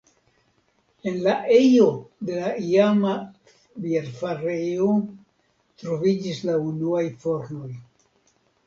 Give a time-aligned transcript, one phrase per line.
[1.11, 1.85] En la ejo
[2.29, 3.11] de la iama
[3.85, 4.89] bierfarejo
[5.85, 7.73] troviĝis la unuaj fornoj.